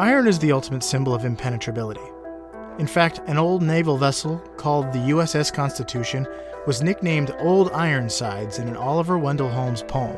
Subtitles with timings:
[0.00, 2.08] Iron is the ultimate symbol of impenetrability.
[2.78, 6.24] In fact, an old naval vessel called the USS Constitution
[6.68, 10.16] was nicknamed Old Ironsides in an Oliver Wendell Holmes poem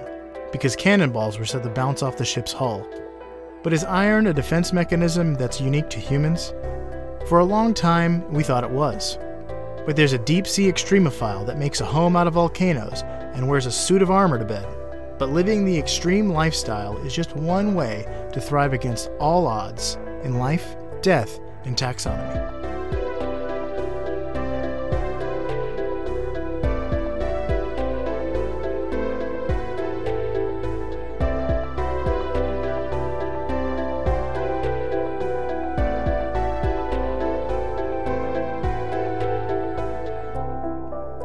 [0.53, 2.87] because cannonballs were said to bounce off the ship's hull.
[3.63, 6.53] But is iron a defense mechanism that's unique to humans?
[7.27, 9.17] For a long time, we thought it was.
[9.87, 13.03] But there's a deep sea extremophile that makes a home out of volcanoes
[13.33, 14.67] and wears a suit of armor to bed.
[15.19, 20.39] But living the extreme lifestyle is just one way to thrive against all odds in
[20.39, 22.60] life, death, and taxonomy.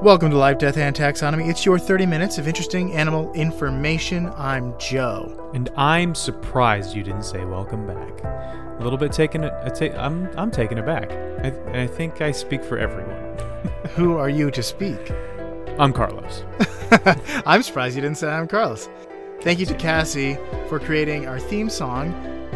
[0.05, 1.49] Welcome to Life, Death, and Taxonomy.
[1.49, 4.31] It's your 30 minutes of interesting animal information.
[4.37, 5.49] I'm Joe.
[5.55, 8.23] And I'm surprised you didn't say welcome back.
[8.23, 9.45] A little bit taken.
[9.45, 11.09] A ta- I'm I'm taken aback.
[11.09, 13.17] I, and I think I speak for everyone.
[13.95, 15.11] Who are you to speak?
[15.79, 16.43] I'm Carlos.
[17.47, 18.87] I'm surprised you didn't say I'm Carlos.
[19.41, 20.37] Thank you to Cassie
[20.69, 22.13] for creating our theme song.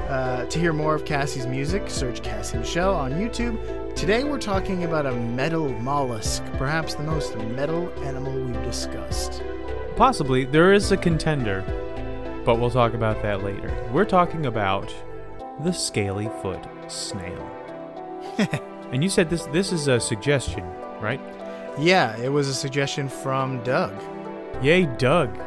[0.08, 3.58] Uh, to hear more of Cassie's music, search Cassie Michelle on YouTube.
[4.00, 9.44] Today we're talking about a metal mollusk, perhaps the most metal animal we've discussed.
[9.98, 11.66] Possibly there is a contender,
[12.46, 13.76] but we'll talk about that later.
[13.92, 14.96] We're talking about
[15.66, 17.46] the scaly foot snail.
[18.94, 20.64] and you said this this is a suggestion,
[21.02, 21.20] right?
[21.78, 23.94] Yeah, it was a suggestion from Doug.
[24.64, 25.38] Yay, Doug.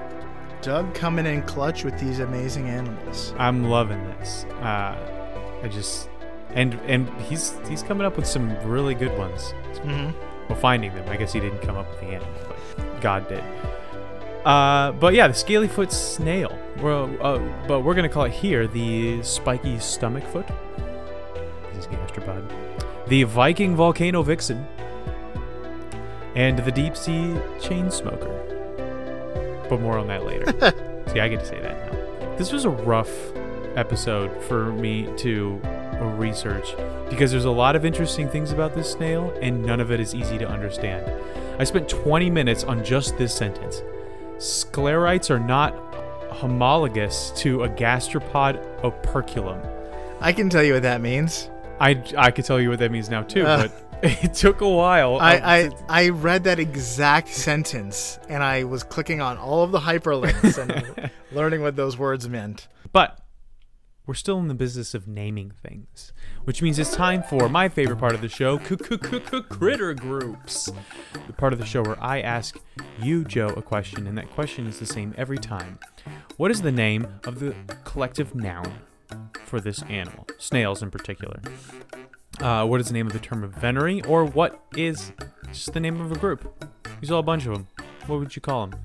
[0.60, 3.32] Doug coming in clutch with these amazing animals.
[3.38, 4.44] I'm loving this.
[4.60, 6.10] Uh, I just
[6.54, 9.54] and and he's he's coming up with some really good ones.
[9.74, 10.10] Mm-hmm.
[10.48, 11.08] Well, finding them.
[11.08, 12.24] I guess he didn't come up with the end,
[12.76, 13.42] but God did.
[14.44, 16.58] Uh, but yeah, the scalyfoot snail.
[16.80, 20.48] Well, uh, but we're gonna call it here the spiky stomach foot.
[21.72, 22.50] This is gastropod.
[23.08, 24.66] The Viking volcano vixen.
[26.34, 28.30] And the deep sea chain smoker.
[29.68, 30.46] But more on that later.
[31.12, 32.36] See, I get to say that now.
[32.36, 33.10] This was a rough
[33.76, 35.60] episode for me to
[36.10, 36.74] research
[37.10, 40.14] because there's a lot of interesting things about this snail and none of it is
[40.14, 41.10] easy to understand.
[41.58, 43.82] I spent 20 minutes on just this sentence.
[44.38, 45.74] Sclerites are not
[46.30, 49.60] homologous to a gastropod operculum.
[50.20, 51.50] I can tell you what that means.
[51.80, 53.68] I, I could tell you what that means now too, Uh.
[53.68, 53.72] but
[54.24, 55.18] it took a while.
[55.20, 59.70] I, Um, I I read that exact sentence and I was clicking on all of
[59.70, 62.66] the hyperlinks and learning what those words meant.
[62.92, 63.18] But
[64.06, 66.12] we're still in the business of naming things,
[66.44, 70.70] which means it's time for my favorite part of the show, critter groups.
[71.26, 72.58] The part of the show where I ask
[73.00, 75.78] you, Joe, a question, and that question is the same every time.
[76.36, 77.54] What is the name of the
[77.84, 78.80] collective noun
[79.44, 81.40] for this animal, snails in particular?
[82.40, 85.12] Uh, what is the name of the term of venery, or what is
[85.48, 86.66] just the name of a group?
[87.00, 87.68] There's all a bunch of them.
[88.06, 88.80] What would you call them?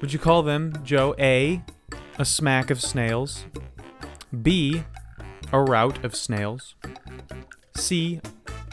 [0.00, 1.62] Would you call them, Joe, A,
[2.18, 3.44] a smack of snails,
[4.42, 4.84] B,
[5.52, 6.76] a rout of snails,
[7.76, 8.20] C,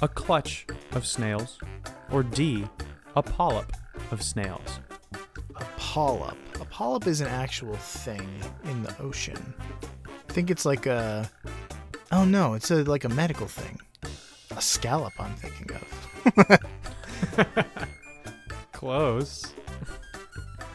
[0.02, 1.60] a clutch of snails,
[2.12, 2.68] or D,
[3.16, 3.72] a polyp
[4.12, 4.80] of snails?
[5.56, 6.38] A polyp.
[6.62, 8.30] A polyp is an actual thing
[8.66, 9.54] in the ocean.
[10.06, 11.30] I think it's like a.
[12.12, 13.80] Oh no, it's a like a medical thing.
[14.56, 16.60] A scallop, I'm thinking of.
[18.72, 19.54] Close.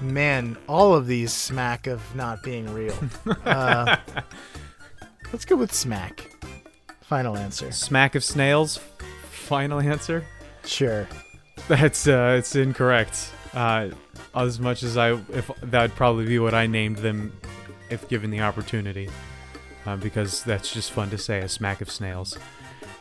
[0.01, 2.97] Man, all of these smack of not being real.
[3.45, 3.97] Uh,
[5.33, 6.31] let's go with smack.
[7.01, 7.73] Final answer.
[7.73, 8.79] Smack of snails.
[9.31, 10.25] Final answer.
[10.65, 11.09] Sure.
[11.69, 13.31] That's uh, it's incorrect.
[13.53, 13.91] Uh,
[14.35, 17.33] as much as I, if that'd probably be what I named them,
[17.91, 19.11] if given the opportunity,
[19.85, 21.41] uh, because that's just fun to say.
[21.41, 22.39] A smack of snails.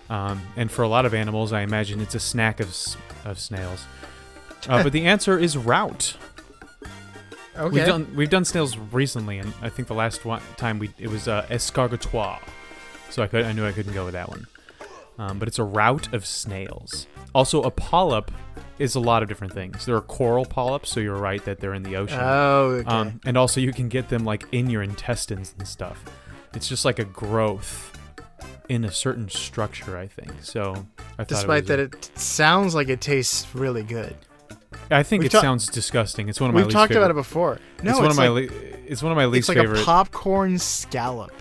[0.10, 2.76] Um, and for a lot of animals, I imagine it's a snack of
[3.24, 3.86] of snails.
[4.68, 6.18] Uh, but the answer is route.
[7.58, 7.70] Okay.
[7.70, 11.10] We've done we've done snails recently, and I think the last one time we it
[11.10, 12.40] was uh, escargotois.
[13.10, 14.48] So I could I knew I couldn't go with that one.
[15.20, 17.06] Um, but it's a route of snails.
[17.36, 18.32] Also, a polyp
[18.80, 19.86] is a lot of different things.
[19.86, 22.20] There are coral polyps, so you're right that they're in the ocean.
[22.20, 22.90] Oh, okay.
[22.90, 26.04] Um, and also, you can get them like in your intestines and stuff.
[26.54, 27.98] It's just like a growth
[28.70, 30.32] in a certain structure, I think.
[30.42, 30.88] So,
[31.20, 34.16] I thought Despite it that, was it sounds like it tastes really good.
[34.92, 36.28] I think we've it ta- sounds disgusting.
[36.30, 37.06] It's one of my We've talked favorite.
[37.06, 37.60] about it before.
[37.82, 38.42] No, it's one of my le-
[38.86, 39.64] it's one of my least favorite.
[39.64, 39.82] it's like favorite.
[39.82, 41.32] a popcorn scallop.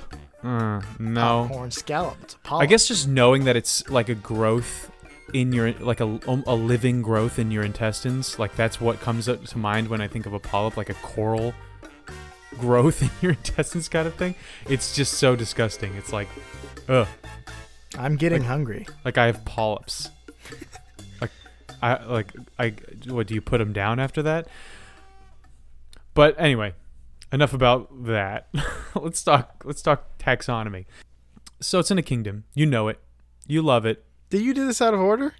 [0.42, 2.16] Uh, no, Popcorn scallop.
[2.22, 2.62] It's a polyp.
[2.62, 4.90] I guess just knowing that it's like a growth
[5.34, 9.44] in your like a, a living growth in your intestines, like that's what comes up
[9.44, 11.52] to mind when I think of a polyp, like a coral
[12.58, 14.34] growth in your intestines kind of thing.
[14.68, 15.94] It's just so disgusting.
[15.96, 16.28] It's like
[16.88, 17.06] Ugh.
[17.98, 18.86] I'm getting hungry.
[19.04, 20.10] Like I have polyps.
[21.82, 22.74] I like I
[23.06, 24.48] what do you put them down after that?
[26.14, 26.74] But anyway,
[27.32, 28.48] enough about that.
[28.94, 30.86] let's talk let's talk taxonomy.
[31.60, 32.44] So it's in a kingdom.
[32.54, 33.00] You know it.
[33.46, 34.04] You love it.
[34.30, 35.34] Did you do this out of order?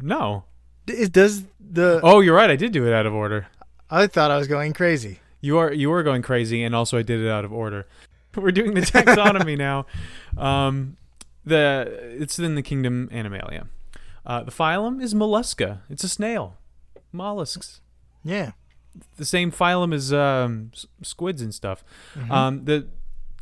[0.00, 0.44] No.
[0.86, 2.00] It does the.
[2.02, 2.50] Oh, you're right.
[2.50, 3.46] I did do it out of order.
[3.90, 5.20] I thought I was going crazy.
[5.40, 7.86] You are you were going crazy, and also I did it out of order.
[8.36, 9.86] We're doing the taxonomy now.
[10.36, 10.96] Um,
[11.44, 13.66] the it's in the kingdom Animalia.
[14.26, 15.80] Uh, the phylum is Mollusca.
[15.90, 16.56] It's a snail.
[17.12, 17.80] Mollusks.
[18.22, 18.52] Yeah.
[19.16, 20.72] The same phylum as um,
[21.02, 21.84] squids and stuff.
[22.30, 22.88] Um, the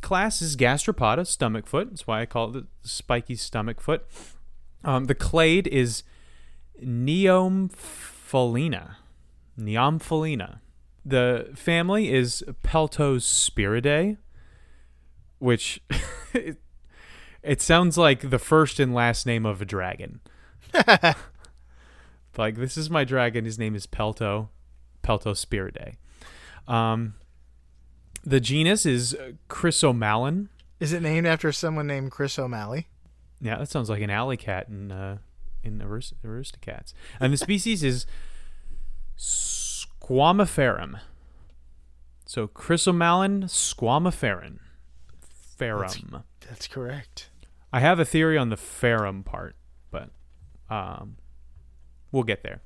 [0.01, 1.89] class is Gastropoda, stomach foot.
[1.89, 4.05] That's why I call it the spiky stomach foot.
[4.83, 6.03] Um, the clade is
[6.83, 8.95] Neomphalina.
[9.57, 10.59] Neomphalina.
[11.05, 14.17] The family is Peltospiridae,
[15.39, 15.81] which
[16.33, 16.57] it,
[17.41, 20.19] it sounds like the first and last name of a dragon.
[22.37, 23.45] like this is my dragon.
[23.45, 24.49] His name is Pelto,
[25.03, 25.95] Peltospiridae.
[26.67, 27.15] Um,
[28.23, 29.17] the genus is
[29.49, 30.47] Chrysomallon.
[30.79, 32.87] Is it named after someone named Chris O'Malley?
[33.39, 35.17] Yeah, that sounds like an alley cat in uh,
[35.63, 36.93] in Arist- Aristocats.
[37.19, 38.05] And the species is
[39.15, 40.97] Squamiferum.
[42.25, 44.59] So Chrysomallon squamiferum.
[45.19, 46.23] Ferrum.
[46.47, 47.29] That's correct.
[47.71, 49.55] I have a theory on the ferrum part,
[50.73, 51.17] um,
[52.11, 52.61] we'll get there.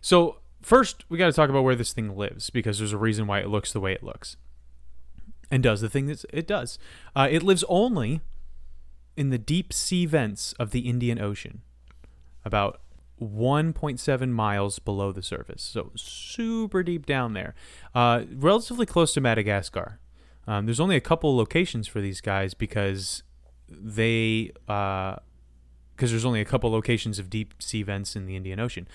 [0.00, 3.26] So first, we got to talk about where this thing lives because there's a reason
[3.26, 4.36] why it looks the way it looks,
[5.50, 6.78] and does the thing that it does.
[7.14, 8.20] Uh, it lives only
[9.16, 11.62] in the deep sea vents of the Indian Ocean,
[12.44, 12.80] about
[13.20, 15.62] 1.7 miles below the surface.
[15.62, 17.54] So super deep down there,
[17.94, 20.00] uh, relatively close to Madagascar.
[20.48, 23.22] Um, there's only a couple locations for these guys because
[23.68, 24.50] they
[26.02, 28.88] because there's only a couple locations of deep sea vents in the Indian Ocean,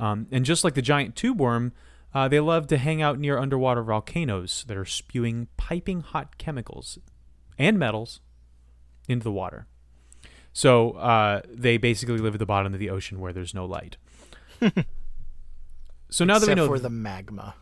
[0.00, 1.74] um, and just like the giant tube worm,
[2.14, 6.98] uh, they love to hang out near underwater volcanoes that are spewing piping hot chemicals
[7.58, 8.22] and metals
[9.08, 9.66] into the water.
[10.54, 13.98] So uh, they basically live at the bottom of the ocean where there's no light.
[16.08, 17.56] so now that we Except know for the magma.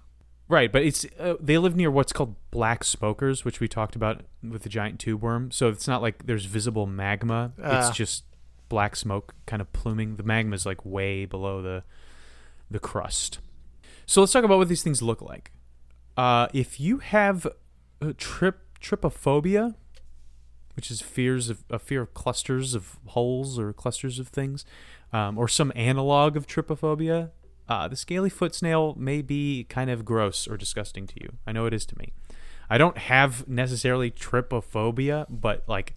[0.46, 4.20] Right, but it's uh, they live near what's called black smokers, which we talked about
[4.48, 5.50] with the giant tube worm.
[5.50, 7.88] So it's not like there's visible magma; Ah.
[7.88, 8.24] it's just
[8.72, 10.16] black smoke kind of pluming.
[10.16, 11.84] The magma is like way below the
[12.70, 13.38] the crust.
[14.06, 15.52] So let's talk about what these things look like.
[16.16, 17.46] Uh, if you have
[18.16, 19.74] trip trypophobia,
[20.74, 24.64] which is fears of a fear of clusters of holes or clusters of things,
[25.12, 27.30] um, or some analog of trypophobia,
[27.68, 31.28] uh, the scaly foot snail may be kind of gross or disgusting to you.
[31.46, 32.14] I know it is to me.
[32.70, 35.94] I don't have necessarily trypophobia, but like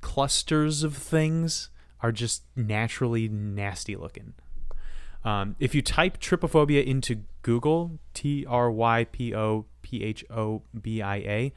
[0.00, 1.70] clusters of things
[2.04, 4.34] are just naturally nasty looking.
[5.24, 10.60] Um, if you type trypophobia into Google, T R Y P O P H O
[10.78, 11.52] B I A,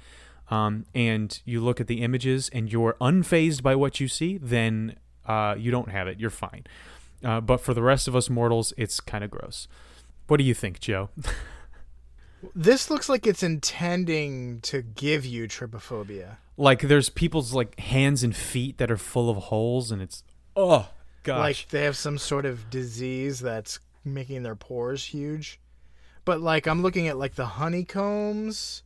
[0.49, 4.95] um, and you look at the images and you're unfazed by what you see, then
[5.25, 6.17] uh, you don't have it.
[6.17, 6.63] You're fine.
[7.21, 9.67] Uh, but for the rest of us mortals, it's kind of gross.
[10.27, 11.09] What do you think, Joe?
[12.53, 16.37] This looks like it's intending to give you trypophobia.
[16.55, 20.23] like, there's people's like hands and feet that are full of holes, and it's
[20.57, 20.89] oh
[21.23, 21.39] gosh.
[21.39, 25.59] Like they have some sort of disease that's making their pores huge.
[26.25, 28.83] But like I'm looking at like the honeycombs.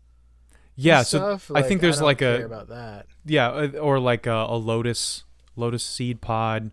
[0.75, 1.51] yeah, so stuff.
[1.55, 3.07] I think Like, there's don't like a about that.
[3.25, 5.23] yeah, uh, or like a, a lotus
[5.55, 6.69] lotus seed pod,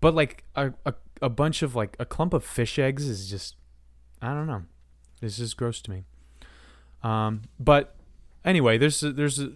[0.00, 3.56] but like a, a a bunch of like a clump of fish eggs is just
[4.22, 4.62] I don't know.
[5.20, 6.04] It's just gross to me.
[7.02, 7.94] Um, but
[8.44, 9.52] anyway, there's a, there's a,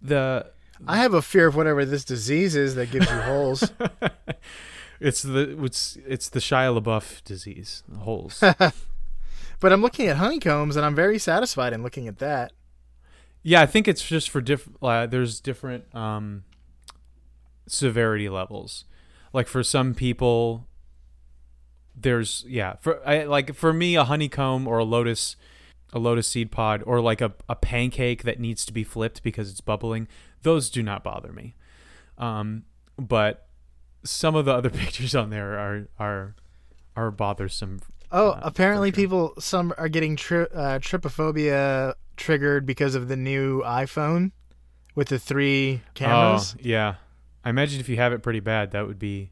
[0.00, 0.46] the
[0.86, 3.72] I have a fear of whatever this disease is that gives you holes.
[5.00, 8.42] it's the it's it's the Shia LaBeouf disease holes.
[9.60, 12.52] But I'm looking at honeycombs and I'm very satisfied in looking at that.
[13.42, 14.68] yeah, I think it's just for diff.
[14.80, 16.44] Uh, there's different um,
[17.66, 18.84] severity levels.
[19.32, 20.66] Like for some people,
[21.96, 25.34] there's yeah for I, like for me a honeycomb or a lotus
[25.92, 29.50] a lotus seed pod or like a, a pancake that needs to be flipped because
[29.50, 30.06] it's bubbling
[30.42, 31.54] those do not bother me
[32.18, 32.64] um
[32.98, 33.46] but
[34.04, 36.34] some of the other pictures on there are are
[36.96, 37.80] are bothersome
[38.10, 38.96] Oh, Uh, apparently sure.
[38.96, 44.32] people some are getting tri- uh, trypophobia triggered because of the new iPhone
[44.94, 46.54] with the three cameras.
[46.56, 46.94] oh yeah
[47.44, 49.30] i imagine if you have it pretty bad that would be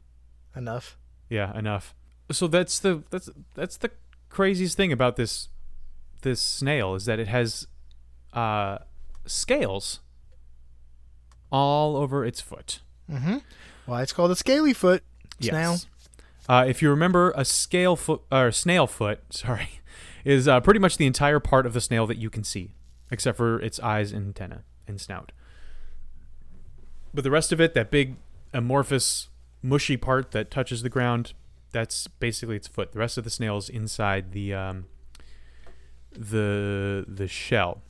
[0.55, 0.97] Enough.
[1.29, 1.93] yeah enough
[2.31, 3.91] so that's the that's that's the
[4.29, 5.49] craziest thing about this
[6.21, 7.67] this snail is that it has
[8.33, 8.79] uh
[9.25, 9.99] scales
[11.51, 12.81] all over its foot.
[13.09, 13.37] Mm-hmm.
[13.85, 15.03] Why it's called a scaly foot
[15.39, 15.71] snail.
[15.71, 15.87] Yes.
[16.49, 19.81] Uh, if you remember, a scale foot or snail foot, sorry,
[20.23, 22.73] is uh, pretty much the entire part of the snail that you can see,
[23.11, 25.31] except for its eyes, and antenna, and snout.
[27.13, 28.15] But the rest of it, that big
[28.53, 29.29] amorphous,
[29.61, 31.33] mushy part that touches the ground,
[31.71, 32.91] that's basically its foot.
[32.91, 34.85] The rest of the snail is inside the um,
[36.17, 37.81] the the shell,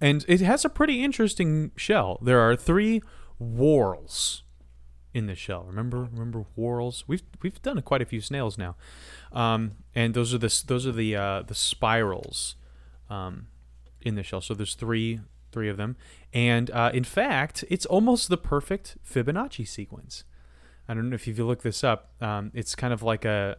[0.00, 2.18] and it has a pretty interesting shell.
[2.22, 3.02] There are three
[3.38, 4.42] whorls
[5.14, 5.64] in the shell.
[5.66, 7.04] Remember, remember whorls.
[7.06, 8.76] We've we've done quite a few snails now,
[9.32, 12.56] um, and those are the those are the uh, the spirals
[13.10, 13.48] um,
[14.00, 14.40] in the shell.
[14.40, 15.96] So there's three three of them,
[16.32, 20.24] and uh, in fact, it's almost the perfect Fibonacci sequence.
[20.88, 22.10] I don't know if you look this up.
[22.20, 23.56] Um, it's kind of like a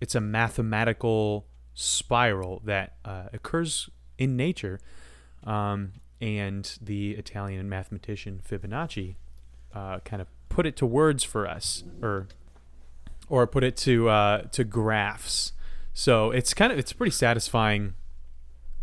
[0.00, 1.46] it's a mathematical
[1.76, 4.80] spiral that uh, occurs in nature,
[5.44, 9.16] um, and the Italian mathematician Fibonacci
[9.74, 12.26] uh, kind of put it to words for us, or
[13.28, 15.52] or put it to uh, to graphs.
[15.92, 17.94] So it's kind of it's a pretty satisfying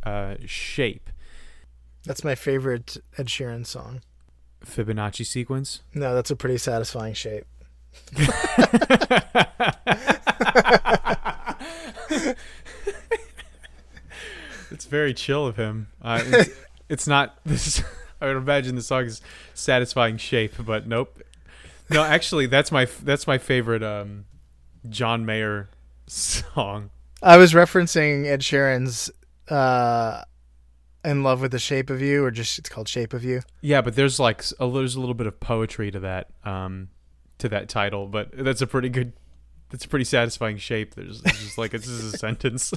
[0.03, 1.09] uh, shape.
[2.05, 4.01] That's my favorite Ed Sheeran song.
[4.63, 5.81] Fibonacci sequence.
[5.93, 7.45] No, that's a pretty satisfying shape.
[14.93, 15.88] it's very chill of him.
[16.01, 16.50] Uh, it's,
[16.89, 17.83] it's not this.
[18.21, 19.21] I would imagine the song is
[19.53, 21.21] satisfying shape, but nope.
[21.89, 24.25] No, actually, that's my that's my favorite um,
[24.89, 25.69] John Mayer
[26.07, 26.89] song.
[27.21, 29.12] I was referencing Ed Sheeran's
[29.50, 30.23] uh,
[31.03, 33.81] "In Love with the Shape of You," or just it's called "Shape of You." Yeah,
[33.81, 36.88] but there's like a, there's a little bit of poetry to that um,
[37.39, 39.13] to that title, but that's a pretty good.
[39.69, 40.93] That's a pretty satisfying shape.
[40.93, 42.73] There's, there's just like this is a sentence.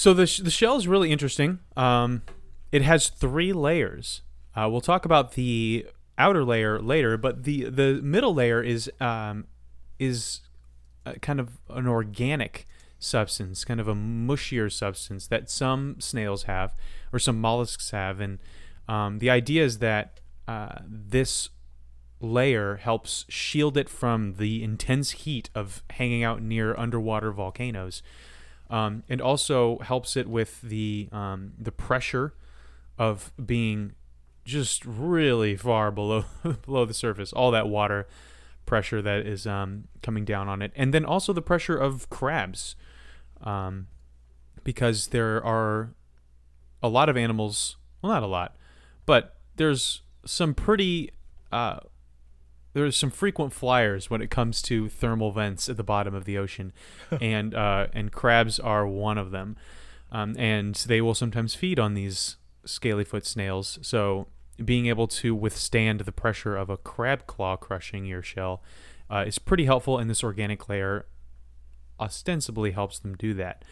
[0.00, 1.58] So the sh- the shell is really interesting.
[1.76, 2.22] Um,
[2.72, 4.22] it has three layers.
[4.56, 9.44] Uh, we'll talk about the outer layer later, but the the middle layer is um,
[9.98, 10.40] is
[11.20, 12.66] kind of an organic
[12.98, 16.74] substance, kind of a mushier substance that some snails have
[17.12, 18.38] or some mollusks have, and
[18.88, 21.50] um, the idea is that uh, this
[22.22, 28.02] layer helps shield it from the intense heat of hanging out near underwater volcanoes,
[28.70, 32.32] um, and also helps it with the um, the pressure
[32.98, 33.92] of being
[34.44, 36.24] just really far below
[36.64, 37.32] below the surface.
[37.32, 38.06] All that water
[38.64, 42.76] pressure that is um, coming down on it, and then also the pressure of crabs,
[43.42, 43.88] um,
[44.62, 45.90] because there are
[46.82, 47.76] a lot of animals.
[48.00, 48.56] Well, not a lot,
[49.04, 51.10] but there's some pretty
[51.52, 51.80] uh,
[52.72, 56.38] there's some frequent flyers when it comes to thermal vents at the bottom of the
[56.38, 56.72] ocean,
[57.20, 59.56] and uh, and crabs are one of them,
[60.12, 62.36] um, and they will sometimes feed on these
[62.66, 63.78] scalyfoot snails.
[63.82, 64.28] So
[64.64, 68.62] being able to withstand the pressure of a crab claw crushing your shell
[69.10, 71.06] uh, is pretty helpful, and this organic layer
[71.98, 73.64] ostensibly helps them do that.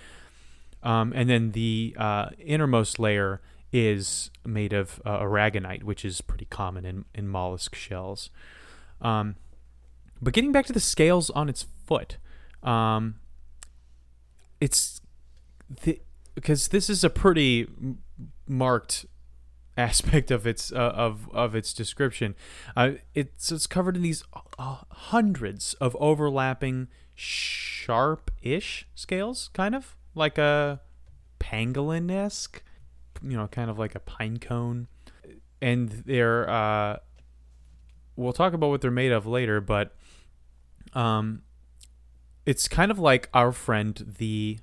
[0.82, 3.40] Um, and then the uh, innermost layer
[3.72, 8.30] is made of uh, aragonite, which is pretty common in, in mollusk shells.
[9.00, 9.36] Um,
[10.20, 12.18] but getting back to the scales on its foot,
[12.62, 13.16] um,
[14.60, 15.00] it's
[15.82, 16.00] the,
[16.34, 17.68] because this is a pretty
[18.46, 19.06] marked
[19.76, 22.34] aspect of its uh, of of its description.
[22.76, 24.24] Uh, it's it's covered in these
[24.58, 30.80] uh, hundreds of overlapping sharp-ish scales, kind of like a
[31.38, 32.62] pangolin esque,
[33.22, 34.88] you know, kind of like a pine cone,
[35.62, 36.50] and they're.
[38.18, 39.94] We'll talk about what they're made of later, but
[40.92, 41.42] um,
[42.44, 44.58] it's kind of like our friend the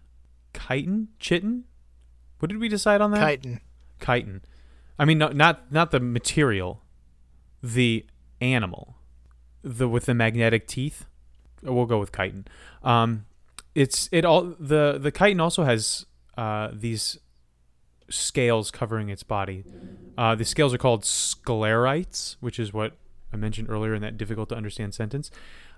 [0.54, 1.64] chiton, chitin.
[2.40, 3.42] What did we decide on that?
[3.42, 3.62] Chitin.
[4.02, 4.42] Chitin.
[5.00, 6.84] I mean, no, not not the material,
[7.64, 8.06] the
[8.42, 8.98] animal,
[9.64, 11.06] the with the magnetic teeth.
[11.64, 12.46] We'll go with chitin.
[12.84, 13.26] Um,
[13.74, 16.06] it's it all the the chiton also has
[16.38, 17.20] uh, these
[18.10, 19.64] scales covering its body.
[20.18, 22.98] Uh, the scales are called sclerites, which is what
[23.36, 25.30] I mentioned earlier in that difficult to understand sentence.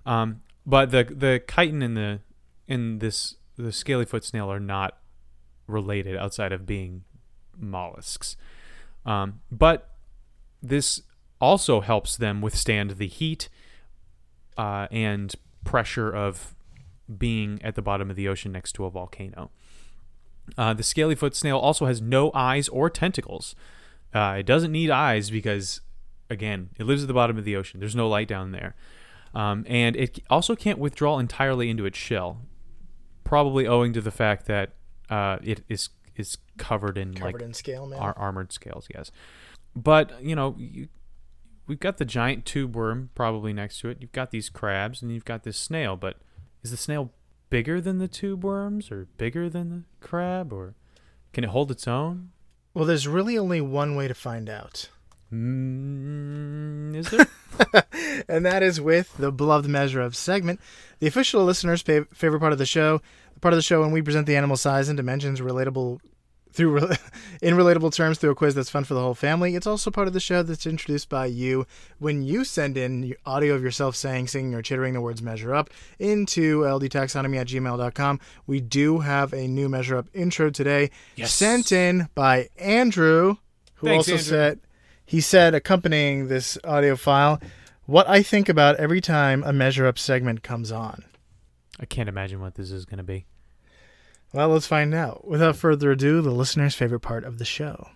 [0.06, 2.20] Um, but the the chiton in the
[2.68, 4.98] in this the scalyfoot snail are not
[5.68, 7.04] related outside of being
[7.58, 8.38] mollusks.
[9.06, 9.96] Um, but
[10.62, 11.02] this
[11.40, 13.50] also helps them withstand the heat
[14.58, 15.34] uh, and
[15.64, 16.56] pressure of
[17.18, 19.50] being at the bottom of the ocean next to a volcano.
[20.58, 23.56] Uh, the scalyfoot snail also has no eyes or tentacles.
[24.14, 25.82] Uh, it doesn't need eyes because,
[26.30, 27.80] again, it lives at the bottom of the ocean.
[27.80, 28.76] There's no light down there.
[29.34, 32.42] Um, and it also can't withdraw entirely into its shell,
[33.24, 34.74] probably owing to the fact that
[35.10, 39.12] uh, it is is covered in Covered like in scale ar- armored scales, yes.
[39.76, 40.88] But you know, you,
[41.68, 43.98] we've got the giant tube worm probably next to it.
[44.00, 45.96] You've got these crabs, and you've got this snail.
[45.96, 46.18] But
[46.64, 47.12] is the snail
[47.50, 50.74] bigger than the tube worms, or bigger than the crab, or
[51.34, 52.32] can it hold its own?
[52.74, 54.90] Well, there's really only one way to find out.
[55.34, 57.28] Mm, is there?
[58.30, 60.60] and that is with the beloved measure of segment,
[61.00, 63.02] the official listener's fav- favorite part of the show,
[63.34, 66.00] the part of the show when we present the animal size and dimensions relatable
[66.52, 66.78] through
[67.42, 69.56] in relatable terms through a quiz that's fun for the whole family.
[69.56, 71.68] It's also part of the show that's introduced by you
[72.00, 75.70] when you send in audio of yourself saying, singing, or chittering the words measure up
[76.00, 78.20] into ldtaxonomy at gmail.com.
[78.48, 81.34] We do have a new measure up intro today, Yes.
[81.34, 83.36] sent in by Andrew,
[83.76, 84.24] who Thanks, also Andrew.
[84.26, 84.60] said
[85.08, 87.40] he said accompanying this audio file
[87.86, 91.06] what I think about every time a measure up segment comes on.
[91.80, 93.26] I can't imagine what this is going to be.
[94.34, 95.26] Well, let's find out.
[95.26, 97.88] Without further ado, the listener's favorite part of the show.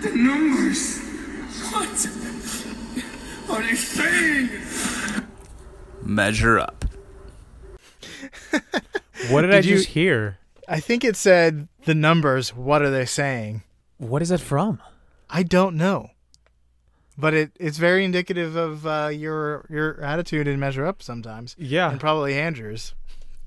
[0.00, 0.98] The numbers.
[3.46, 4.50] What are they saying?
[6.02, 6.84] Measure up.
[9.30, 10.38] What did, I Did you- just hear?
[10.68, 12.54] I think it said the numbers.
[12.54, 13.62] What are they saying?
[13.96, 14.80] What is it from?
[15.30, 16.10] I don't know,
[17.16, 21.90] but it, it's very indicative of uh, your your attitude in measure up sometimes, Yeah,
[21.90, 22.94] and probably Andrew's.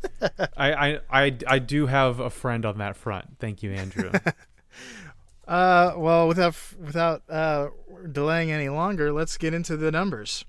[0.57, 3.37] I, I, I, I do have a friend on that front.
[3.39, 4.11] Thank you, Andrew.
[5.47, 7.67] Uh, well, without without uh,
[8.09, 10.45] delaying any longer, let's get into the numbers.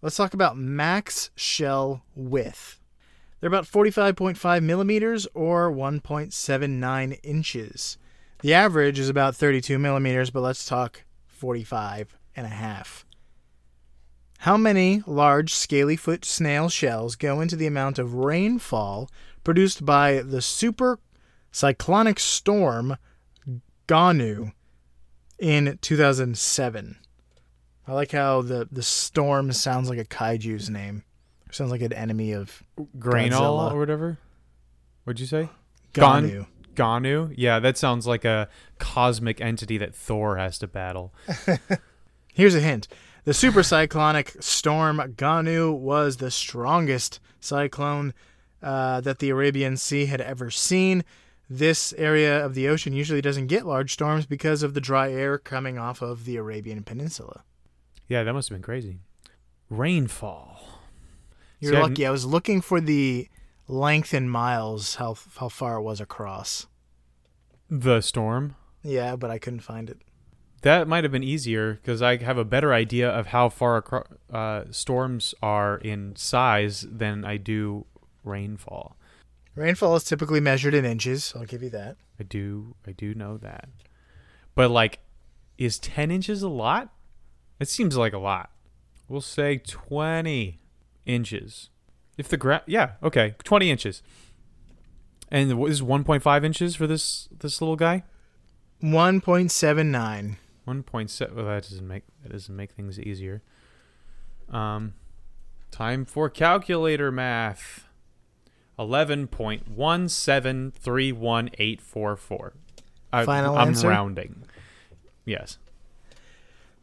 [0.00, 2.80] Let's talk about max shell width.
[3.42, 7.98] They're about 45.5 millimeters or 1.79 inches.
[8.40, 13.04] The average is about 32 millimeters, but let's talk 45 and a half.
[14.38, 19.10] How many large scaly foot snail shells go into the amount of rainfall
[19.42, 21.00] produced by the super
[21.50, 22.96] cyclonic storm
[23.88, 24.52] Gonu
[25.40, 26.96] in 2007?
[27.88, 31.02] I like how the, the storm sounds like a kaiju's name.
[31.52, 32.62] Sounds like an enemy of
[32.98, 33.72] Grainol Godzilla.
[33.72, 34.18] or whatever.
[35.04, 35.48] What'd you say?
[35.92, 36.46] Gon- Gonu.
[36.74, 37.34] Gonu?
[37.36, 41.12] Yeah, that sounds like a cosmic entity that Thor has to battle.
[42.32, 42.88] Here's a hint.
[43.24, 48.14] The super cyclonic storm Gonu was the strongest cyclone
[48.62, 51.04] uh, that the Arabian Sea had ever seen.
[51.50, 55.36] This area of the ocean usually doesn't get large storms because of the dry air
[55.36, 57.42] coming off of the Arabian Peninsula.
[58.08, 58.96] Yeah, that must have been crazy.
[59.68, 60.51] Rainfall.
[61.62, 62.06] You're See, I- lucky.
[62.06, 63.28] I was looking for the
[63.68, 66.66] length in miles, how how far it was across.
[67.70, 68.56] The storm.
[68.82, 69.98] Yeah, but I couldn't find it.
[70.62, 74.06] That might have been easier because I have a better idea of how far acro-
[74.32, 77.86] uh, storms are in size than I do
[78.24, 78.96] rainfall.
[79.54, 81.32] Rainfall is typically measured in inches.
[81.36, 81.96] I'll give you that.
[82.18, 83.68] I do, I do know that.
[84.54, 84.98] But like,
[85.58, 86.92] is ten inches a lot?
[87.60, 88.50] It seems like a lot.
[89.08, 90.58] We'll say twenty
[91.06, 91.70] inches.
[92.18, 94.02] If the gra- yeah, okay, twenty inches.
[95.30, 98.04] And what is one point five inches for this this little guy?
[98.82, 100.36] 1.79.
[100.64, 101.36] One point seven.
[101.36, 103.42] Well, that doesn't make that doesn't make things easier.
[104.50, 104.94] Um,
[105.70, 107.86] time for calculator math.
[108.78, 112.54] Eleven point one seven three one eight four four.
[113.10, 113.88] Final I'm answer?
[113.88, 114.44] rounding.
[115.24, 115.58] Yes.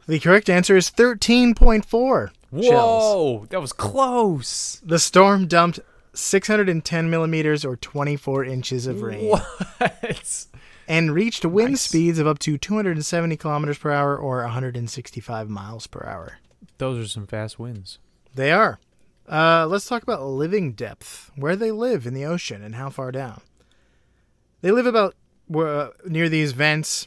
[0.06, 2.68] The correct answer is 13.4 shells.
[2.70, 4.80] Whoa, that was close.
[4.84, 5.80] The storm dumped
[6.12, 10.46] 610 millimeters or 24 inches of rain What?
[10.88, 11.82] and reached wind Nice.
[11.82, 16.38] speeds of up to 270 kilometers per hour or 165 miles per hour.
[16.78, 17.98] Those are some fast winds.
[18.34, 18.80] They are.
[19.28, 23.12] Uh, let's talk about living depth, where they live in the ocean and how far
[23.12, 23.42] down.
[24.62, 25.14] They live about
[25.54, 27.06] uh, near these vents,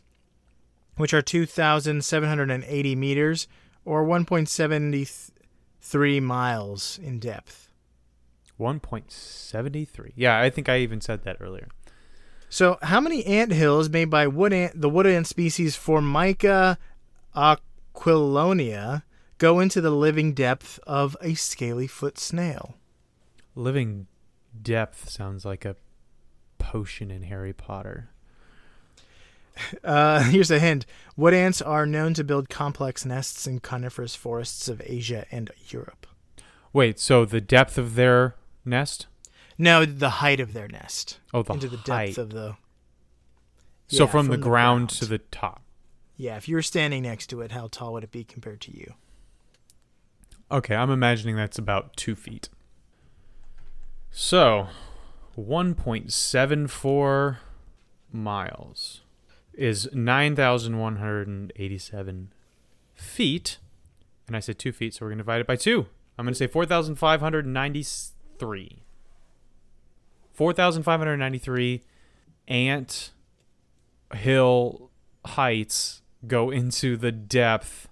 [0.96, 3.48] which are 2,780 meters
[3.84, 5.32] or 1.73
[6.19, 7.69] miles in depth.
[8.58, 10.13] One point seventy three.
[10.15, 11.67] Yeah, I think I even said that earlier.
[12.50, 16.78] So, how many ant hills made by wood ant, the wood ant species Formica
[17.36, 19.04] aquilonia
[19.39, 22.76] go into the living depth of a scaly foot snail?
[23.56, 24.08] Living
[24.62, 25.76] depth sounds like a
[26.60, 28.12] potion in Harry Potter.
[29.84, 30.86] Uh, here's a hint.
[31.16, 36.08] Wood ants are known to build complex nests in coniferous forests of Asia and Europe.
[36.72, 38.36] Wait, so the depth of their
[38.66, 39.08] nest?
[39.58, 41.20] No, the height of their nest.
[41.34, 42.18] Oh, the into the depth height.
[42.18, 42.56] of the.
[43.88, 45.62] so Yeah, from, the, ground to the top.
[46.18, 48.76] Yeah, if you were standing next to it, how tall would it be compared to
[48.76, 48.96] you?
[50.52, 52.50] Okay, I'm imagining that's about two feet.
[54.12, 54.68] So,
[55.38, 57.38] 1.74
[58.12, 59.03] miles
[59.56, 62.34] is 9,187
[62.94, 63.58] feet.
[64.28, 65.88] And I said two feet, so we're going to divide it by two.
[66.18, 68.84] I'm going to say 4,593.
[70.34, 71.84] 4,593
[72.48, 73.12] ant
[74.16, 74.89] hill
[75.26, 77.88] heights go into the depth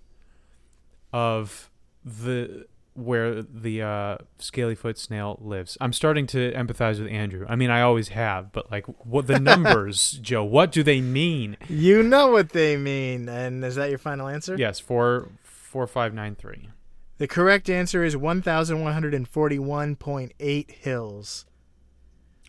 [1.13, 1.69] of
[2.04, 5.77] the where the uh, scalyfoot snail lives.
[5.80, 7.45] I'm starting to empathize with Andrew.
[7.47, 10.43] I mean, I always have, but like, what the numbers, Joe?
[10.43, 11.58] What do they mean?
[11.69, 13.30] You know what they mean.
[13.30, 14.56] And is that your final answer?
[14.58, 16.69] Yes, four four five nine three.
[17.17, 21.45] The correct answer is 1,141.8 hills.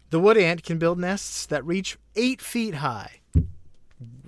[0.08, 3.20] The wood ant can build nests that reach eight feet high.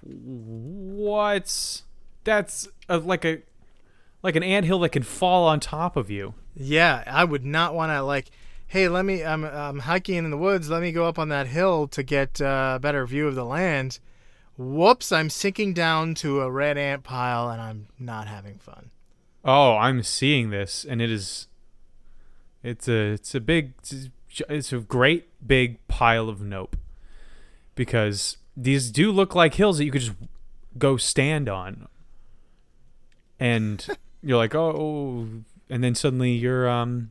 [0.03, 1.83] What?
[2.24, 3.38] That's a, like a
[4.25, 6.35] like an anthill that can fall on top of you.
[6.57, 8.31] Yeah, I would not want to like.
[8.67, 9.23] Hey, let me.
[9.23, 10.71] I'm I'm hiking in the woods.
[10.71, 13.45] Let me go up on that hill to get uh, a better view of the
[13.45, 14.01] land.
[14.57, 15.13] Whoops!
[15.13, 18.91] I'm sinking down to a red ant pile, and I'm not having fun.
[19.45, 21.47] Oh, I'm seeing this, and it is.
[22.63, 23.75] It's a it's a big
[24.49, 26.77] it's a great big pile of nope,
[27.75, 30.17] because these do look like hills that you could just
[30.79, 31.89] go stand on,
[33.39, 33.87] and
[34.25, 35.29] you're like oh,
[35.71, 37.11] and then suddenly you're um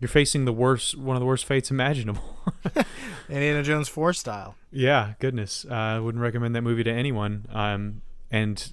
[0.00, 2.22] you're facing the worst one of the worst fates imaginable.
[3.28, 4.54] Indiana Jones 4 style.
[4.70, 7.46] yeah, goodness, uh, I wouldn't recommend that movie to anyone.
[7.52, 8.72] Um, and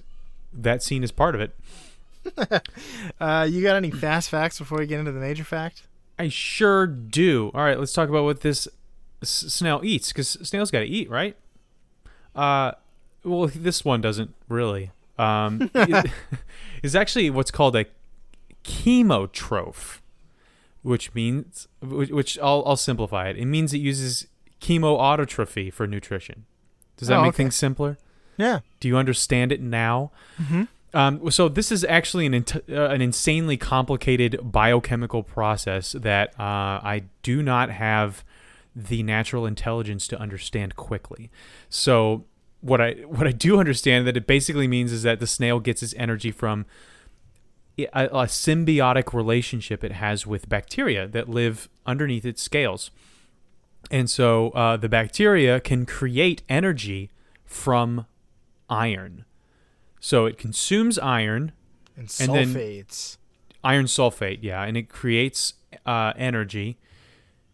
[0.52, 1.56] that scene is part of it.
[3.20, 5.82] Uh, you got any fast facts before we get into the major fact?
[6.18, 7.50] I sure do.
[7.54, 8.66] All right, let's talk about what this
[9.22, 11.36] s- snail eats because snails got to eat, right?
[12.34, 12.72] Uh,
[13.24, 14.90] well, this one doesn't really.
[15.18, 15.70] Um,
[16.82, 17.86] it's actually what's called a
[18.64, 20.00] chemotroph,
[20.82, 23.36] which means, which, which I'll, I'll simplify it.
[23.36, 24.26] It means it uses
[24.60, 26.44] chemoautotrophy for nutrition.
[26.96, 27.36] Does that Oh, make okay.
[27.38, 27.98] things simpler?
[28.36, 28.60] Yeah.
[28.80, 30.10] Do you understand it now?
[30.40, 30.62] Mm-hmm.
[30.94, 36.80] Um, so this is actually an int- uh, an insanely complicated biochemical process that uh,
[36.82, 38.24] I do not have
[38.74, 41.30] the natural intelligence to understand quickly.
[41.68, 42.24] So
[42.60, 45.82] what I what I do understand that it basically means is that the snail gets
[45.82, 46.66] its energy from
[47.78, 52.90] a, a symbiotic relationship it has with bacteria that live underneath its scales.
[53.90, 57.10] And so uh, the bacteria can create energy
[57.44, 58.06] from
[58.68, 59.24] iron.
[60.00, 61.52] So it consumes iron,
[61.96, 63.16] And And sulfates.
[63.62, 66.78] iron sulfate, yeah, and it creates uh, energy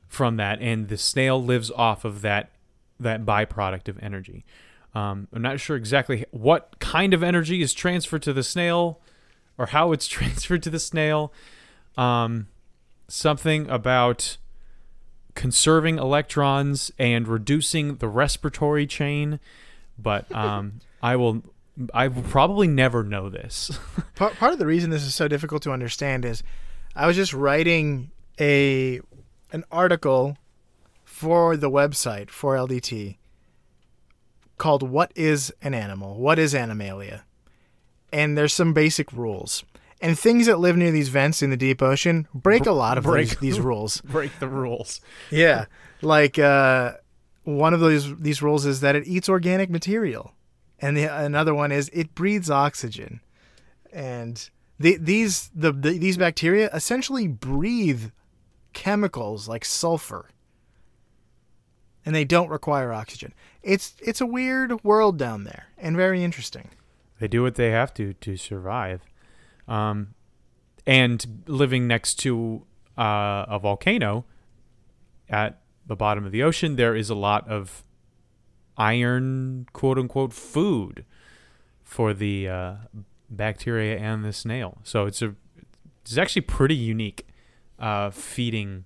[0.08, 2.50] from that, and the snail lives off of that
[3.00, 4.44] that byproduct of energy.
[4.94, 9.00] Um, I'm not sure exactly what kind of energy is transferred to the snail,
[9.56, 11.32] or how it's transferred to the snail.
[11.96, 12.48] Um,
[13.08, 14.36] something about
[15.34, 19.40] conserving electrons and reducing the respiratory chain,
[19.98, 21.42] but um, I will.
[21.94, 23.70] I will probably never know this.
[24.14, 26.42] part, part of the reason this is so difficult to understand is
[26.94, 29.00] I was just writing a
[29.52, 30.36] an article
[31.02, 33.16] for the website for LDT
[34.62, 36.14] called "What is an animal?
[36.14, 37.24] What is animalia?"
[38.12, 39.64] And there's some basic rules.
[40.00, 43.04] And things that live near these vents in the deep ocean break a lot of
[43.04, 43.28] break.
[43.30, 44.00] these, these rules.
[44.00, 45.00] break the rules.
[45.30, 45.66] Yeah,
[46.00, 46.94] like uh,
[47.44, 50.32] one of those these rules is that it eats organic material,
[50.80, 53.20] and the another one is it breathes oxygen,
[53.92, 54.48] and
[54.78, 58.10] the, these the, the these bacteria essentially breathe
[58.72, 60.28] chemicals like sulfur,
[62.04, 63.32] and they don't require oxygen.
[63.62, 66.70] It's it's a weird world down there and very interesting.
[67.20, 69.02] They do what they have to to survive.
[69.68, 70.14] Um,
[70.86, 72.66] and living next to
[72.98, 74.24] uh, a volcano
[75.28, 77.84] at the bottom of the ocean, there is a lot of
[78.76, 81.04] iron, quote unquote, food
[81.84, 82.74] for the uh,
[83.30, 84.78] bacteria and the snail.
[84.82, 85.34] So it's a
[86.02, 87.26] it's actually pretty unique
[87.78, 88.84] uh, feeding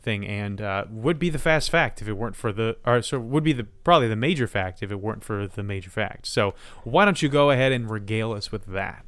[0.00, 3.18] thing, and uh, would be the fast fact if it weren't for the or so
[3.18, 6.26] would be the probably the major fact if it weren't for the major fact.
[6.26, 9.04] So why don't you go ahead and regale us with that?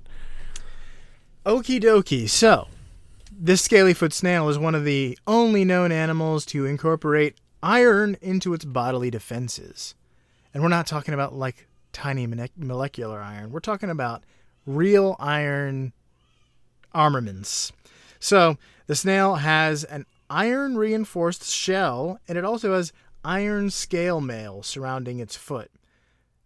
[1.46, 2.28] Okie dokie.
[2.28, 2.68] So,
[3.32, 8.64] this scalyfoot snail is one of the only known animals to incorporate iron into its
[8.64, 9.94] bodily defenses.
[10.52, 12.26] And we're not talking about like tiny
[12.56, 14.22] molecular iron, we're talking about
[14.66, 15.92] real iron
[16.92, 17.72] armaments.
[18.18, 22.92] So, the snail has an iron reinforced shell, and it also has
[23.24, 25.70] iron scale mail surrounding its foot.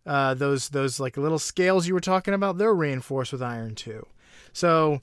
[0.07, 4.07] Uh, those those like little scales you were talking about, they're reinforced with iron too.
[4.53, 5.01] So,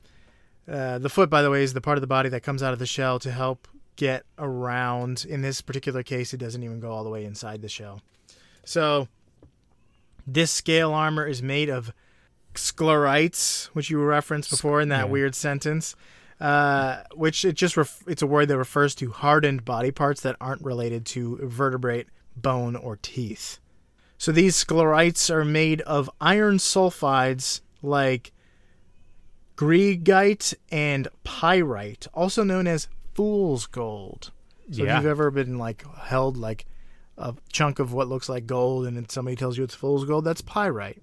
[0.69, 2.73] uh, the foot, by the way, is the part of the body that comes out
[2.73, 5.25] of the shell to help get around.
[5.27, 8.01] In this particular case, it doesn't even go all the way inside the shell.
[8.63, 9.07] So,
[10.25, 11.93] This scale armor is made of
[12.53, 15.11] sclerites, which you referenced before in that yeah.
[15.11, 15.95] weird sentence.
[16.41, 20.35] Uh, which it just ref- it's a word that refers to hardened body parts that
[20.41, 23.59] aren't related to vertebrate, bone, or teeth.
[24.17, 28.31] So these sclerites are made of iron sulfides like
[29.55, 34.31] greigite and pyrite, also known as fool's gold.
[34.71, 34.97] So Yeah.
[34.97, 36.65] if you've ever been like held like
[37.17, 40.25] a chunk of what looks like gold and then somebody tells you it's fool's gold,
[40.25, 41.01] that's pyrite.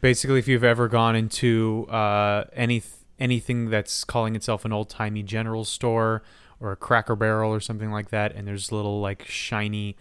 [0.00, 2.82] Basically, if you've ever gone into uh, any
[3.24, 6.22] anything that's calling itself an old timey general store
[6.60, 9.96] or a Cracker Barrel or something like that, and there's little like shiny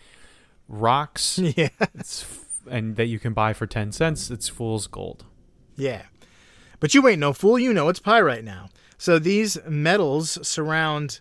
[0.67, 1.69] rocks, yeah.
[1.95, 5.25] it's f- and that you can buy for ten cents, it's fool's gold.
[5.75, 6.03] Yeah.
[6.79, 8.69] But you ain't no fool, you know it's pyrite now.
[8.97, 11.19] So these metals surround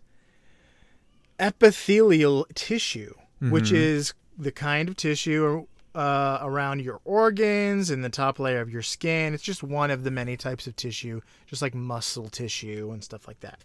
[1.38, 3.76] epithelial tissue, which Mhm.
[3.76, 8.82] is the kind of tissue uh, around your organs and the top layer of your
[8.82, 9.34] skin.
[9.34, 13.26] It's just one of the many types of tissue, just like muscle tissue and stuff
[13.28, 13.60] like that.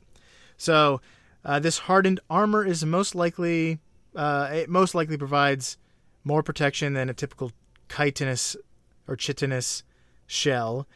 [0.58, 1.02] So
[1.46, 3.80] uh, this hardened armor is most likely
[4.16, 5.78] uh, it most likely provides
[6.24, 7.52] more protection than a typical
[7.90, 8.56] chitinous
[9.08, 9.84] or chitinous
[10.26, 10.88] shell.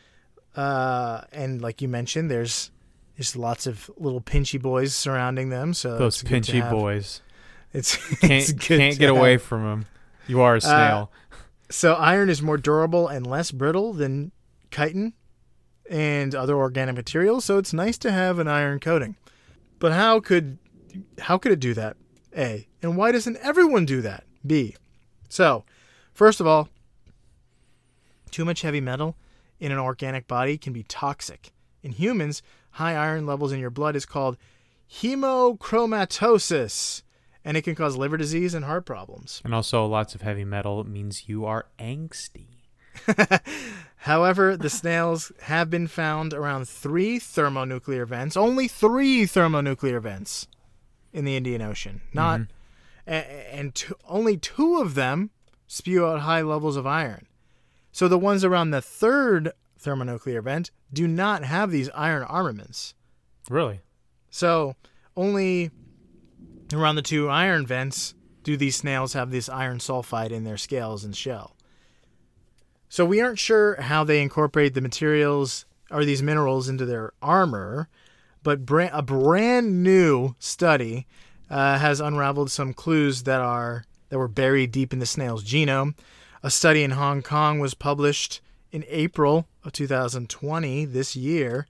[0.56, 2.72] Uh, and like you mentioned, there's
[3.16, 5.74] there's lots of little pinchy boys surrounding them.
[5.74, 7.22] So Those it's good to pinchy boys
[7.74, 9.44] It's can't it's can't get away have.
[9.44, 9.86] from them.
[10.28, 11.12] You are a snail.
[11.72, 14.32] So iron is more durable and less brittle than
[14.72, 15.14] chitin
[15.90, 17.46] and other organic materials.
[17.46, 19.16] So it's nice to have an iron coating.
[19.80, 20.58] But how could
[21.20, 21.98] how could it do that?
[22.38, 22.68] A.
[22.82, 24.26] And why doesn't everyone do that?
[24.46, 24.76] B.
[25.30, 25.64] So,
[26.14, 26.70] first of all,
[28.32, 29.16] too much heavy metal
[29.60, 31.52] in an organic body can be toxic.
[31.84, 34.38] In humans, high iron levels in your blood is called
[34.92, 37.04] hemochromatosis,
[37.44, 39.42] and it can cause liver disease and heart problems.
[39.44, 42.48] and also, lots of heavy metal means you are angsty.
[43.98, 50.48] However, the snails have been found around three thermonuclear vents, only three thermonuclear vents
[51.14, 52.02] in the Indian Ocean.
[52.14, 53.12] Not, mm-hmm.
[53.12, 55.30] a- and two, only two of them
[55.68, 57.28] spew out high levels of iron.
[57.92, 62.94] So the ones around the third thermonuclear vent do not have these iron armaments.
[63.50, 63.82] Really?
[64.30, 64.76] So
[65.16, 65.72] only
[66.74, 71.04] around the two iron vents do these snails have this iron sulfide in their scales
[71.04, 71.56] and shell.
[72.90, 77.88] So we aren't sure how they incorporate the materials or these minerals into their armor,
[78.44, 81.08] but bra- a brand new study
[81.50, 85.96] uh, has unraveled some clues that are that were buried deep in the snail's genome.
[86.44, 91.68] A study in Hong Kong was published in April of 2020 this year,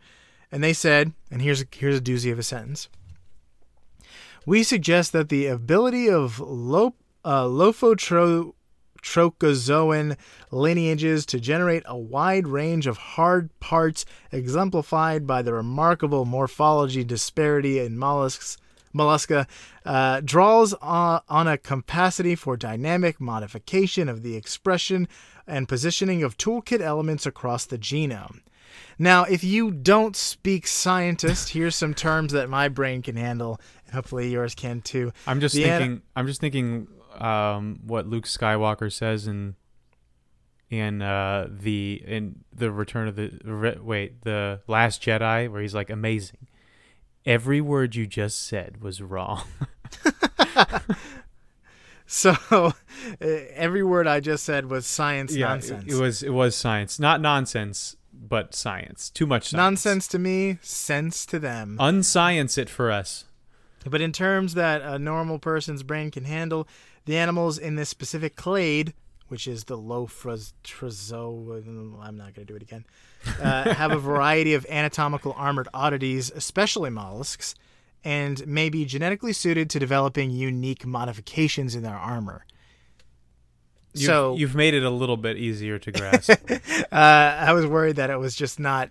[0.52, 2.90] and they said, and here's here's a doozy of a sentence.
[4.46, 10.18] We suggest that the ability of lo, uh, Lophotrochozoan
[10.50, 17.78] lineages to generate a wide range of hard parts, exemplified by the remarkable morphology disparity
[17.78, 18.58] in mollusks,
[18.96, 19.46] mollusca,
[19.86, 25.08] uh, draws on a capacity for dynamic modification of the expression
[25.46, 28.40] and positioning of toolkit elements across the genome.
[28.98, 33.96] Now, if you don't speak scientist, here's some terms that my brain can handle, and
[33.96, 35.12] hopefully yours can too.
[35.28, 36.02] I'm just The thinking.
[36.16, 36.88] I'm just thinking.
[37.20, 39.56] Um, what Luke Skywalker says in
[40.70, 45.76] in uh, the in the Return of the re, wait the Last Jedi, where he's
[45.76, 46.48] like amazing.
[47.26, 49.44] Every word you just said was wrong.
[52.14, 52.74] So,
[53.22, 55.86] every word I just said was science nonsense.
[55.86, 57.96] It, it was it was science, not nonsense,
[58.32, 59.10] but science.
[59.10, 59.58] Too much science.
[59.60, 61.76] nonsense to me, sense to them.
[61.82, 63.26] Unscience it for us.
[63.86, 66.66] But in terms that a normal person's brain can handle,
[67.04, 68.94] the animals in this specific clade,
[69.28, 70.54] which is the Lophrozoa,
[72.02, 72.86] I'm not going to do it again,
[73.42, 77.54] uh, have a variety of anatomical armored oddities, especially mollusks,
[78.02, 82.46] and may be genetically suited to developing unique modifications in their armor.
[83.94, 86.32] You've, so you've made it a little bit easier to grasp.
[86.92, 88.90] uh, I was worried that it was just not.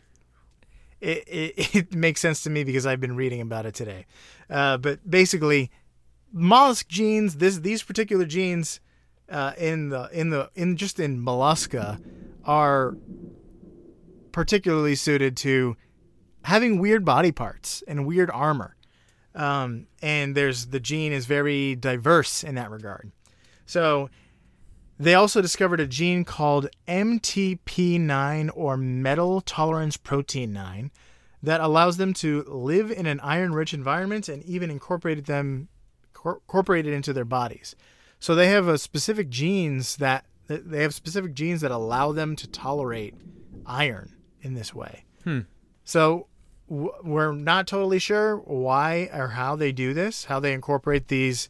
[1.01, 4.07] It, it, it makes sense to me because I've been reading about it today.
[4.49, 5.71] Uh, but basically,
[6.33, 8.81] mollusk genes, this these particular genes
[9.31, 12.01] uh, in the in the in just in mollusca
[12.45, 12.97] are
[14.33, 15.77] particularly suited to
[16.45, 18.77] having weird body parts and weird armor.
[19.35, 23.13] Um, and there's the gene is very diverse in that regard.
[23.67, 24.11] So
[25.01, 30.91] they also discovered a gene called MTP9 or metal tolerance protein 9
[31.43, 35.69] that allows them to live in an iron rich environment and even incorporated them
[36.05, 37.75] incorporated into their bodies.
[38.19, 42.47] So they have a specific genes that They have specific genes that allow them to
[42.47, 43.15] tolerate
[43.65, 45.05] iron in this way.
[45.25, 45.41] Hmm.
[45.85, 46.27] So
[46.69, 51.49] we're not totally sure why or how they do this, how they incorporate these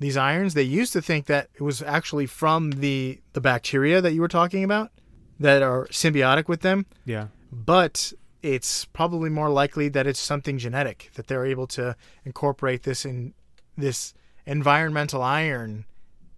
[0.00, 0.54] these irons.
[0.54, 4.28] They used to think that it was actually from the the bacteria that you were
[4.28, 4.90] talking about
[5.38, 7.28] that are symbiotic with them, Yeah.
[7.52, 13.04] but it's probably more likely that it's something genetic that they're able to incorporate this
[13.04, 13.34] in
[13.76, 14.12] this
[14.46, 15.84] environmental iron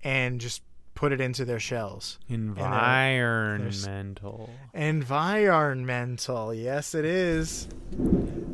[0.04, 0.62] and just
[0.94, 2.18] put it into their shells.
[2.28, 4.50] Environmental.
[4.74, 7.68] Environmental, yes, it is.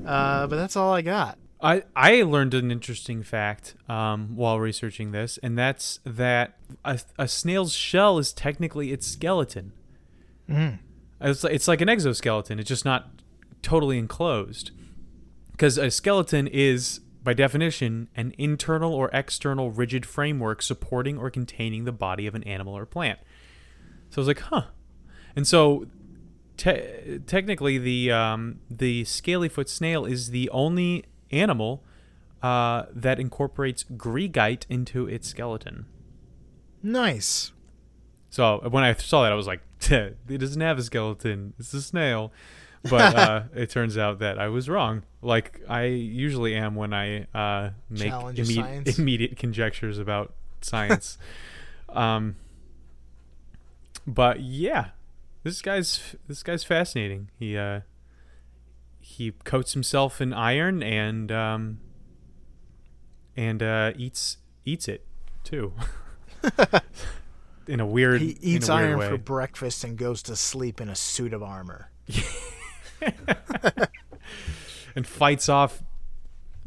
[0.07, 1.38] Uh, but that's all I got.
[1.61, 7.27] I, I learned an interesting fact um, while researching this, and that's that a, a
[7.27, 9.73] snail's shell is technically its skeleton.
[10.49, 10.79] Mm.
[11.21, 12.61] It's, it's like an exoskeleton.
[12.61, 13.11] It's just not
[13.61, 14.71] totally enclosed.
[15.51, 21.85] Because a skeleton is, by definition, an internal or external rigid framework supporting or containing
[21.85, 23.18] the body of an animal or plant.
[24.11, 24.66] So I was like, huh.
[25.35, 25.87] And so,
[26.57, 31.83] te- technically, the um, the scalyfoot snail is the only animal
[32.43, 35.87] uh, that incorporates greigite into its skeleton.
[36.83, 37.53] Nice.
[38.31, 39.61] So when I saw that, I was like,
[39.91, 41.55] it doesn't have a skeleton.
[41.59, 42.33] It's a snail.
[42.83, 45.03] But uh, it turns out that I was wrong.
[45.23, 51.19] Like I usually am when I uh, make imme- immediate conjectures about science.
[51.88, 52.37] um,
[54.07, 54.91] but yeah,
[55.43, 57.31] this guy's this guy's fascinating.
[57.38, 57.81] He uh,
[59.11, 61.81] he coats himself in iron and um,
[63.37, 65.05] and uh, eats eats it
[65.44, 65.73] too.
[67.66, 69.09] in a weird He eats in a weird iron way.
[69.09, 71.90] for breakfast and goes to sleep in a suit of armor.
[74.94, 75.83] and fights off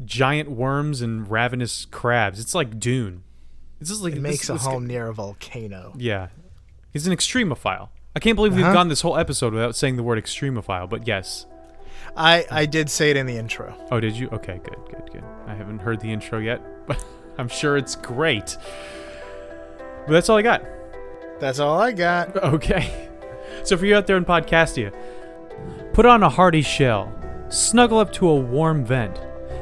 [0.04, 2.40] giant worms and ravenous crabs.
[2.40, 3.24] It's like Dune.
[3.80, 5.94] It's just like It this- makes a this home guy- near a volcano.
[5.98, 6.28] yeah,
[6.92, 7.90] he's an extremophile.
[8.16, 8.74] I can't believe we've Uh-huh.
[8.74, 10.90] gone this whole episode without saying the word extremophile.
[10.90, 11.46] But yes.
[12.16, 13.76] I, I did say it in the intro.
[13.92, 14.30] Oh, did you?
[14.30, 15.24] Okay, good, good, good.
[15.48, 17.04] I haven't heard the intro yet, but
[17.38, 18.58] I'm sure it's great.
[20.06, 20.64] But that's all I got.
[21.40, 22.36] That's all I got.
[22.36, 23.10] Okay.
[23.64, 24.94] So for you out there in Podcastia,
[25.94, 27.14] put on a hearty shell,
[27.50, 29.20] snuggle up to a warm vent,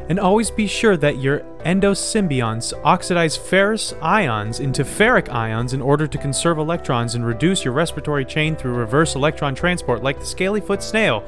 [0.10, 6.08] and always be sure that your endosymbionts oxidize ferrous ions into ferric ions in order
[6.08, 10.82] to conserve electrons and reduce your respiratory chain through reverse electron transport like the scalyfoot
[10.82, 11.24] snail.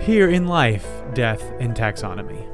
[0.00, 2.46] Here in life, death, and taxonomy.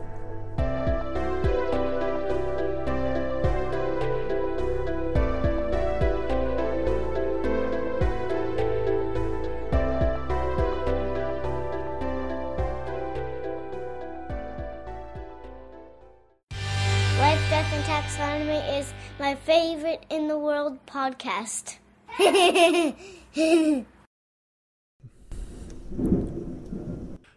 [17.16, 21.78] Life, Death, and Taxonomy is my favorite in the world podcast.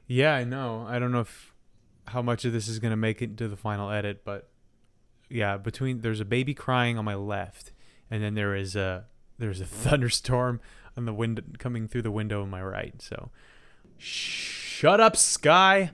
[0.10, 0.88] Yeah, I know.
[0.90, 1.54] I don't know if
[2.08, 4.50] how much of this is gonna make it into the final edit, but
[5.30, 7.72] yeah, between there's a baby crying on my left,
[8.10, 9.06] and then there is a
[9.38, 10.62] there's a thunderstorm
[10.98, 13.00] on the wind coming through the window on my right.
[13.00, 13.30] So
[14.00, 15.92] shut up, sky.